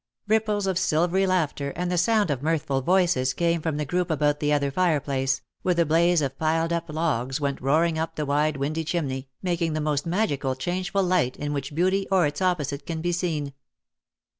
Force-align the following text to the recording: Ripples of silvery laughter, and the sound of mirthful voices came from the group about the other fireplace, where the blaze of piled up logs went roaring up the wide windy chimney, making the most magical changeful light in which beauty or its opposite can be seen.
Ripples 0.27 0.65
of 0.65 0.79
silvery 0.79 1.27
laughter, 1.27 1.69
and 1.75 1.91
the 1.91 1.97
sound 1.99 2.31
of 2.31 2.41
mirthful 2.41 2.81
voices 2.81 3.35
came 3.35 3.61
from 3.61 3.77
the 3.77 3.85
group 3.85 4.09
about 4.09 4.39
the 4.39 4.51
other 4.51 4.71
fireplace, 4.71 5.43
where 5.61 5.75
the 5.75 5.85
blaze 5.85 6.23
of 6.23 6.39
piled 6.39 6.73
up 6.73 6.89
logs 6.89 7.39
went 7.39 7.61
roaring 7.61 7.99
up 7.99 8.15
the 8.15 8.25
wide 8.25 8.57
windy 8.57 8.83
chimney, 8.83 9.29
making 9.43 9.73
the 9.73 9.79
most 9.79 10.07
magical 10.07 10.55
changeful 10.55 11.03
light 11.03 11.37
in 11.37 11.53
which 11.53 11.75
beauty 11.75 12.07
or 12.09 12.25
its 12.25 12.41
opposite 12.41 12.87
can 12.87 12.99
be 13.01 13.11
seen. 13.11 13.53